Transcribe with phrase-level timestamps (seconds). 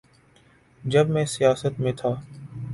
[0.83, 2.09] جب میں سیاست میں تھا۔